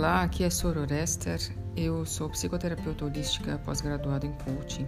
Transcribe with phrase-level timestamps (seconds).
[0.00, 1.38] Olá, aqui é Sororester.
[1.76, 4.86] Eu sou psicoterapeuta holística pós-graduada em coaching.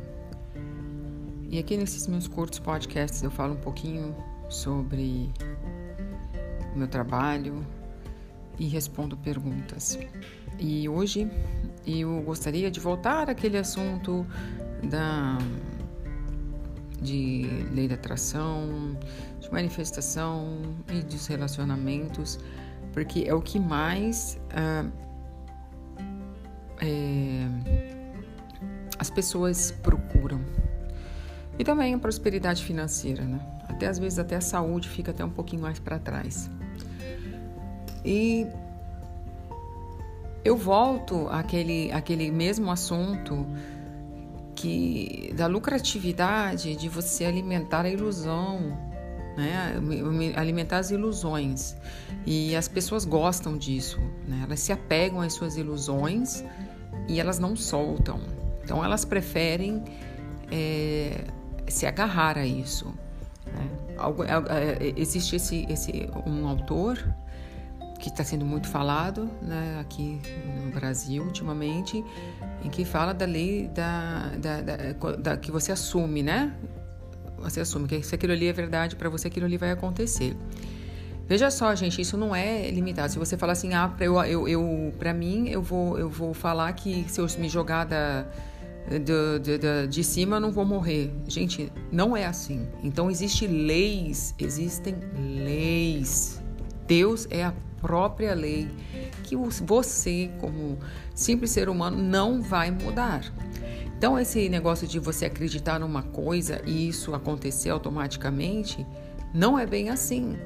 [1.51, 4.17] E aqui nesses meus curtos podcasts eu falo um pouquinho
[4.49, 5.31] sobre
[6.75, 7.63] o meu trabalho
[8.59, 9.99] e respondo perguntas.
[10.59, 11.31] E hoje
[11.87, 14.27] eu gostaria de voltar àquele assunto
[14.83, 15.37] da
[17.03, 18.97] de lei da atração,
[19.39, 22.39] de manifestação e dos relacionamentos
[22.93, 24.85] porque é o que mais ah,
[26.81, 27.47] é,
[28.99, 30.41] as pessoas procuram.
[31.59, 33.41] E também a prosperidade financeira, né?
[33.69, 36.51] Até às vezes até a saúde fica até um pouquinho mais para trás.
[38.05, 38.47] E
[40.45, 43.47] eu volto àquele, àquele mesmo assunto
[44.55, 48.92] que da lucratividade de você alimentar a ilusão
[49.37, 49.81] né?
[50.37, 51.77] alimentar as ilusões.
[52.27, 54.43] E as pessoas gostam disso, né?
[54.45, 56.45] elas se apegam às suas ilusões
[57.09, 58.21] e elas não soltam.
[58.65, 59.83] Então elas preferem
[60.51, 61.25] é,
[61.69, 62.87] se agarrar a isso.
[63.47, 63.69] Né?
[63.99, 66.99] É, é, existe esse, esse um autor
[67.99, 70.21] que está sendo muito falado né, aqui
[70.61, 72.05] no Brasil ultimamente,
[72.65, 74.77] em que fala da lei da, da, da,
[75.17, 76.53] da que você assume, né?
[77.43, 80.37] Você assume que se aquilo ali é verdade, para você aquilo ali vai acontecer.
[81.29, 83.13] Veja só, gente, isso não é limitado.
[83.13, 86.73] Se você falar assim, ah, eu, eu, eu para mim, eu vou, eu vou falar
[86.73, 88.27] que se eu me jogar da,
[88.89, 91.13] de, de cima, eu não vou morrer.
[91.27, 92.69] Gente, não é assim.
[92.83, 96.43] Então, existem leis, existem leis.
[96.87, 98.69] Deus é a própria lei
[99.23, 100.79] que você, como
[101.15, 103.23] simples ser humano, não vai mudar.
[104.03, 108.85] Então, esse negócio de você acreditar numa coisa e isso acontecer automaticamente,
[109.33, 110.37] não é bem assim.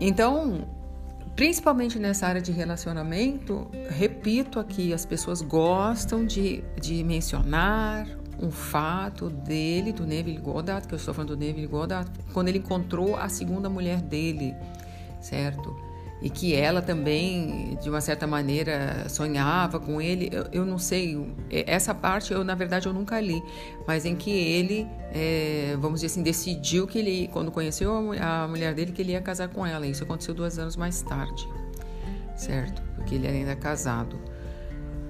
[0.00, 0.66] Então,
[1.36, 8.08] principalmente nessa área de relacionamento, repito aqui, as pessoas gostam de, de mencionar
[8.42, 12.58] um fato dele, do Neville Goddard, que eu estou falando do Neville Goddard, quando ele
[12.58, 14.56] encontrou a segunda mulher dele,
[15.20, 15.85] certo?
[16.20, 20.30] E que ela também, de uma certa maneira, sonhava com ele.
[20.32, 23.42] Eu, eu não sei, essa parte eu, na verdade, eu nunca li,
[23.86, 28.48] mas em que ele, é, vamos dizer assim, decidiu que ele, quando conheceu a, a
[28.48, 29.86] mulher dele, que ele ia casar com ela.
[29.86, 31.46] Isso aconteceu dois anos mais tarde,
[32.34, 32.82] certo?
[32.94, 34.18] Porque ele era ainda casado.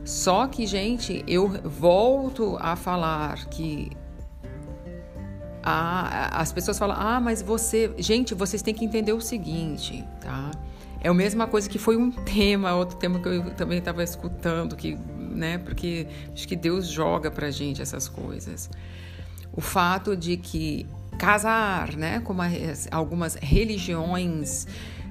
[0.05, 3.91] Só que, gente, eu volto a falar que
[5.69, 7.93] as pessoas falam, ah, mas você.
[7.99, 10.53] Gente, vocês têm que entender o seguinte, tá?
[11.01, 14.75] É a mesma coisa que foi um tema, outro tema que eu também estava escutando,
[14.75, 18.71] que, né, porque acho que Deus joga pra gente essas coisas.
[19.53, 20.87] O fato de que
[21.19, 22.43] casar, né, como
[22.91, 24.67] algumas religiões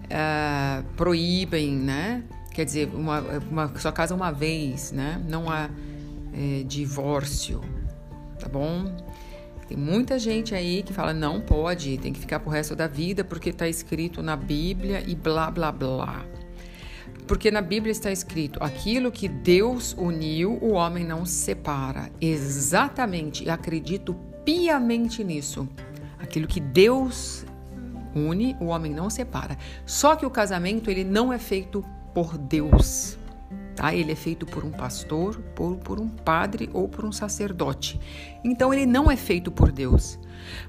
[0.06, 5.70] uh, proíbem, né, quer dizer, uma, uma, só casa uma vez, né, não há
[6.34, 7.62] é, divórcio,
[8.40, 9.05] tá bom?
[9.68, 13.24] Tem muita gente aí que fala não pode, tem que ficar pro resto da vida
[13.24, 16.24] porque está escrito na Bíblia e blá blá blá.
[17.28, 22.12] Porque na Bíblia está escrito: aquilo que Deus uniu, o homem não separa.
[22.22, 25.68] Exatamente, acredito piamente nisso.
[26.20, 27.46] Aquilo que Deus
[28.16, 29.58] une, o homem não separa.
[29.86, 31.84] Só que o casamento ele não é feito
[32.14, 33.18] por Deus.
[33.76, 33.94] Tá?
[33.94, 38.00] Ele é feito por um pastor, por, por um padre ou por um sacerdote.
[38.44, 40.18] Então ele não é feito por Deus.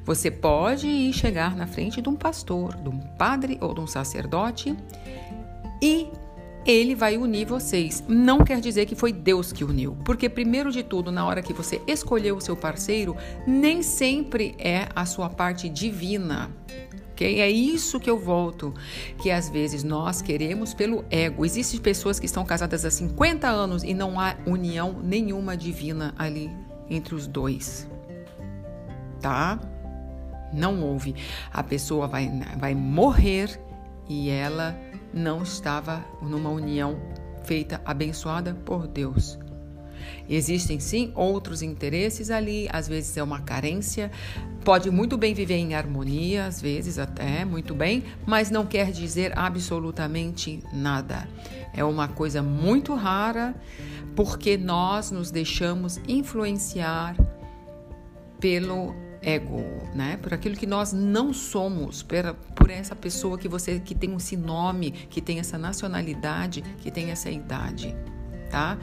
[0.05, 3.87] Você pode ir chegar na frente de um pastor, de um padre ou de um
[3.87, 4.77] sacerdote
[5.83, 6.09] e
[6.67, 8.03] ele vai unir vocês.
[8.09, 11.53] Não quer dizer que foi Deus que uniu, porque primeiro de tudo, na hora que
[11.53, 16.51] você escolheu o seu parceiro, nem sempre é a sua parte divina
[17.17, 17.41] ok?
[17.41, 18.75] É isso que eu volto,
[19.19, 21.47] que às vezes nós queremos pelo ego.
[21.47, 26.51] Existem pessoas que estão casadas há 50 anos e não há união nenhuma divina ali
[26.91, 27.89] entre os dois,
[29.21, 29.59] tá?
[30.53, 31.15] Não houve.
[31.51, 33.59] A pessoa vai, vai morrer
[34.09, 34.79] e ela
[35.13, 37.01] não estava numa união
[37.45, 39.39] feita, abençoada por Deus.
[40.29, 44.11] Existem sim outros interesses ali, às vezes é uma carência,
[44.65, 49.37] pode muito bem viver em harmonia, às vezes até muito bem, mas não quer dizer
[49.39, 51.29] absolutamente nada.
[51.73, 53.55] É uma coisa muito rara
[54.17, 57.15] porque nós nos deixamos influenciar
[58.41, 59.63] pelo ego,
[59.95, 60.19] né?
[60.23, 64.37] Por aquilo que nós não somos, por, por essa pessoa que você que tem esse
[64.37, 67.95] nome, que tem essa nacionalidade, que tem essa idade
[68.51, 68.79] tá?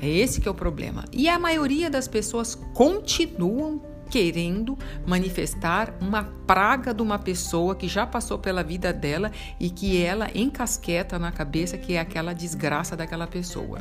[0.00, 1.04] É esse que é o problema.
[1.12, 3.80] E a maioria das pessoas continuam
[4.10, 10.00] querendo manifestar uma praga de uma pessoa que já passou pela vida dela e que
[10.00, 13.78] ela encasqueta na cabeça que é aquela desgraça daquela pessoa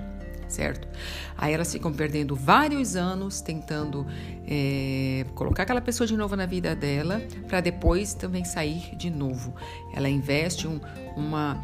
[0.54, 0.88] certo?
[1.36, 4.06] Aí elas ficam perdendo vários anos tentando
[4.48, 9.54] é, colocar aquela pessoa de novo na vida dela para depois também sair de novo.
[9.96, 10.80] Ela investe um,
[11.16, 11.62] uma,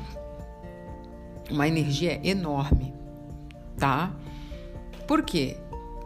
[1.49, 2.93] uma energia enorme,
[3.79, 4.13] tá?
[5.07, 5.57] Por quê?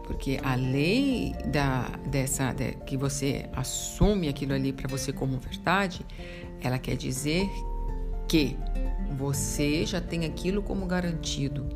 [0.04, 6.06] Porque a lei da, dessa de, que você assume aquilo ali para você como verdade,
[6.62, 7.50] ela quer dizer
[8.28, 8.58] que
[9.18, 11.68] você já tem aquilo como garantido.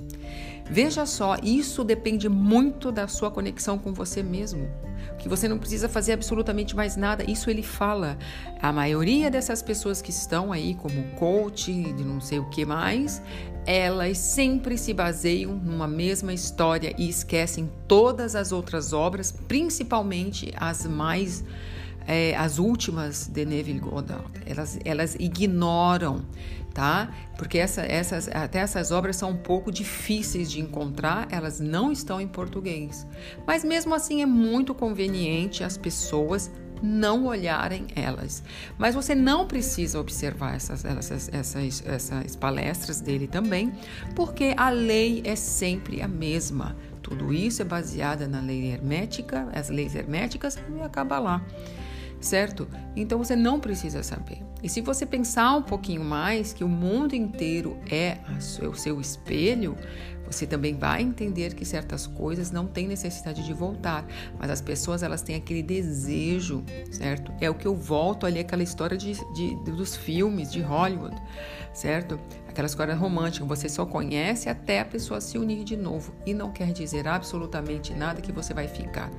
[0.70, 4.70] Veja só, isso depende muito da sua conexão com você mesmo.
[5.18, 7.30] Que você não precisa fazer absolutamente mais nada.
[7.30, 8.18] Isso ele fala.
[8.62, 13.22] A maioria dessas pessoas que estão aí como coach, de não sei o que mais,
[13.66, 20.86] elas sempre se baseiam numa mesma história e esquecem todas as outras obras, principalmente as
[20.86, 21.44] mais
[22.07, 24.31] é, as últimas de Neville Goddard.
[24.45, 26.25] Elas, elas ignoram
[26.77, 27.09] tá?
[27.36, 32.21] Porque essa, essas, até essas obras são um pouco difíceis de encontrar, elas não estão
[32.21, 33.07] em português.
[33.48, 38.44] Mas mesmo assim é muito conveniente as pessoas não olharem elas.
[38.77, 43.74] Mas você não precisa observar essas, essas, essas, essas palestras dele também,
[44.15, 46.75] porque a lei é sempre a mesma.
[47.01, 51.44] Tudo isso é baseada na lei hermética, as leis herméticas, e acaba lá
[52.28, 52.68] certo?
[52.96, 54.44] Então você não precisa saber.
[54.62, 58.18] E se você pensar um pouquinho mais que o mundo inteiro é
[58.68, 59.78] o seu espelho,
[60.26, 64.06] você também vai entender que certas coisas não têm necessidade de voltar,
[64.38, 67.32] mas as pessoas elas têm aquele desejo, certo?
[67.40, 71.16] É o que eu volto ali aquela história de, de dos filmes de Hollywood,
[71.74, 72.20] certo?
[72.48, 76.52] Aquela história romântica, você só conhece até a pessoa se unir de novo e não
[76.52, 79.10] quer dizer absolutamente nada que você vai ficar.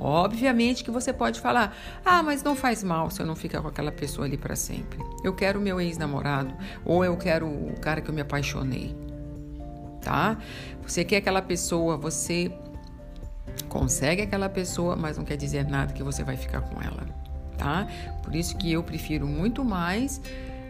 [0.00, 3.68] Obviamente que você pode falar: ah, mas não faz mal se eu não ficar com
[3.68, 4.98] aquela pessoa ali para sempre.
[5.22, 6.54] Eu quero meu ex-namorado
[6.84, 8.96] ou eu quero o cara que eu me apaixonei.
[10.00, 10.38] Tá?
[10.82, 12.50] Você quer aquela pessoa, você
[13.68, 17.06] consegue aquela pessoa, mas não quer dizer nada que você vai ficar com ela.
[17.58, 17.86] Tá?
[18.22, 20.18] Por isso que eu prefiro muito mais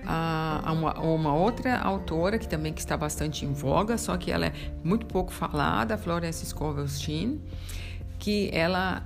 [0.04, 4.46] a, uma, uma, outra autora que também que está bastante em voga, só que ela
[4.46, 6.86] é muito pouco falada, Florence Scovel
[8.18, 9.02] que ela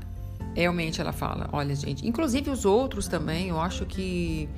[0.55, 4.49] realmente ela fala, olha gente, inclusive os outros também, eu acho que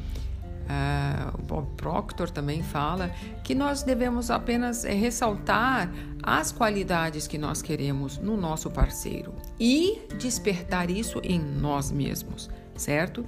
[0.67, 3.11] uh, o Bob Proctor também fala
[3.43, 5.91] que nós devemos apenas é, ressaltar
[6.23, 13.25] as qualidades que nós queremos no nosso parceiro e despertar isso em nós mesmos, certo?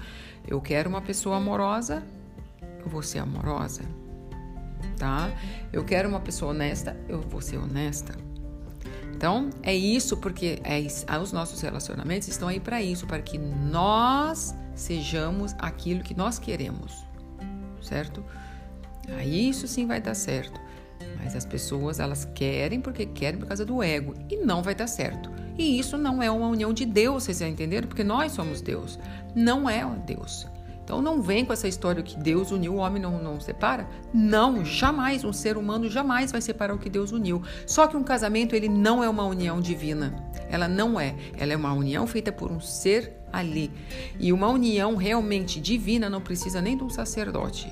[0.46, 2.02] Eu quero uma pessoa amorosa,
[2.80, 3.82] eu vou ser amorosa,
[4.98, 5.30] tá?
[5.72, 8.14] Eu quero uma pessoa honesta, eu vou ser honesta.
[9.18, 10.80] Então, é isso porque é,
[11.20, 17.04] os nossos relacionamentos estão aí para isso, para que nós sejamos aquilo que nós queremos,
[17.82, 18.24] certo?
[19.08, 20.60] Aí isso sim vai dar certo.
[21.20, 24.86] Mas as pessoas, elas querem porque querem por causa do ego e não vai dar
[24.86, 25.32] certo.
[25.58, 27.88] E isso não é uma união de Deus, vocês entenderam?
[27.88, 29.00] Porque nós somos Deus.
[29.34, 30.46] Não é Deus.
[30.88, 33.86] Então não vem com essa história que Deus uniu, o homem não, não separa.
[34.10, 35.22] Não, jamais.
[35.22, 37.42] Um ser humano jamais vai separar o que Deus uniu.
[37.66, 40.16] Só que um casamento, ele não é uma união divina.
[40.48, 41.14] Ela não é.
[41.36, 43.70] Ela é uma união feita por um ser ali.
[44.18, 47.70] E uma união realmente divina não precisa nem de um sacerdote.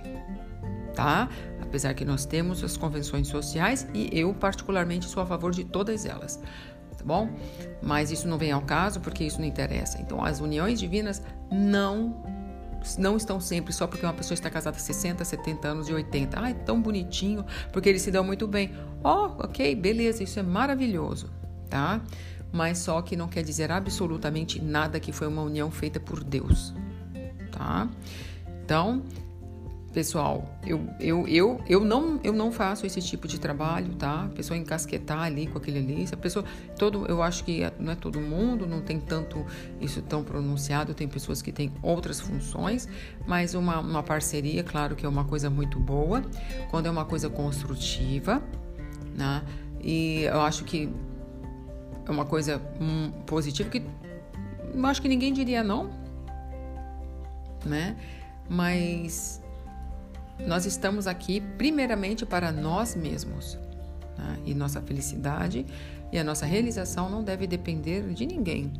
[0.94, 1.30] Tá?
[1.62, 6.04] Apesar que nós temos as convenções sociais e eu particularmente sou a favor de todas
[6.04, 6.38] elas
[6.96, 7.30] tá bom?
[7.82, 10.00] Mas isso não vem ao caso porque isso não interessa.
[10.00, 12.35] Então, as uniões divinas não
[12.98, 16.38] não estão sempre só porque uma pessoa está casada há 60, 70 anos e 80.
[16.40, 18.72] Ah, é tão bonitinho, porque eles se dão muito bem.
[19.02, 21.30] Ó, oh, ok, beleza, isso é maravilhoso,
[21.68, 22.00] tá?
[22.52, 26.74] Mas só que não quer dizer absolutamente nada que foi uma união feita por Deus,
[27.50, 27.88] tá?
[28.64, 29.02] Então,
[29.96, 34.24] Pessoal, eu, eu, eu, eu, não, eu não faço esse tipo de trabalho, tá?
[34.24, 36.06] A pessoa encasquetar ali com aquele ali.
[36.12, 36.44] A pessoa,
[36.78, 39.42] todo, eu acho que não é todo mundo, não tem tanto
[39.80, 42.86] isso tão pronunciado, tem pessoas que têm outras funções,
[43.26, 46.22] mas uma, uma parceria, claro que é uma coisa muito boa,
[46.70, 48.42] quando é uma coisa construtiva,
[49.16, 49.42] né?
[49.80, 50.90] E eu acho que
[52.06, 53.82] é uma coisa hum, positiva que
[54.74, 55.90] eu acho que ninguém diria não,
[57.64, 57.96] né?
[58.46, 59.40] Mas
[60.46, 63.58] nós estamos aqui primeiramente para nós mesmos.
[64.16, 64.38] Né?
[64.46, 65.66] E nossa felicidade
[66.12, 68.72] e a nossa realização não deve depender de ninguém.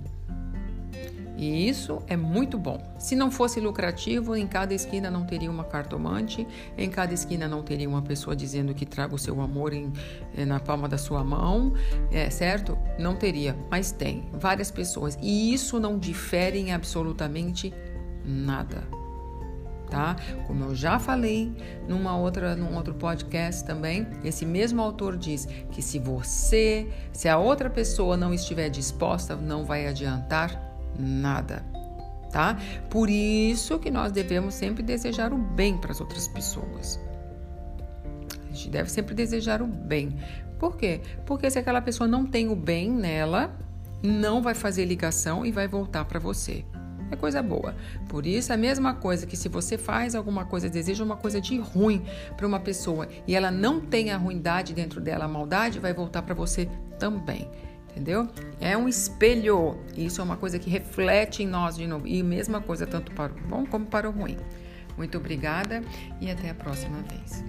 [1.36, 2.80] E isso é muito bom.
[2.98, 6.46] Se não fosse lucrativo, em cada esquina não teria uma cartomante,
[6.78, 9.92] em cada esquina não teria uma pessoa dizendo que traga o seu amor em,
[10.34, 11.74] eh, na palma da sua mão,
[12.10, 12.78] é, certo?
[12.98, 15.18] Não teria, mas tem várias pessoas.
[15.20, 17.72] E isso não difere em absolutamente
[18.24, 18.82] nada.
[19.90, 20.16] Tá?
[20.46, 21.54] Como eu já falei
[21.88, 27.38] numa outra, num outro podcast também, esse mesmo autor diz que se você, se a
[27.38, 30.60] outra pessoa não estiver disposta, não vai adiantar
[30.98, 31.64] nada,
[32.32, 32.58] tá?
[32.90, 37.00] Por isso que nós devemos sempre desejar o bem para as outras pessoas.
[38.50, 40.16] A gente deve sempre desejar o bem.
[40.58, 41.00] Por quê?
[41.24, 43.54] Porque se aquela pessoa não tem o bem nela,
[44.02, 46.64] não vai fazer ligação e vai voltar para você.
[47.10, 47.74] É coisa boa.
[48.08, 51.40] Por isso, é a mesma coisa que se você faz alguma coisa, deseja uma coisa
[51.40, 52.04] de ruim
[52.36, 56.22] para uma pessoa e ela não tem a ruindade dentro dela, a maldade, vai voltar
[56.22, 57.48] para você também
[57.96, 58.28] entendeu?
[58.60, 59.78] É um espelho.
[59.96, 62.06] Isso é uma coisa que reflete em nós de novo.
[62.06, 64.36] E mesma coisa tanto para o bom como para o ruim.
[64.96, 65.82] Muito obrigada
[66.20, 67.42] e até a próxima vez.